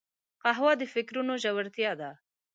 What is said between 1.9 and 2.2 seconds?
ده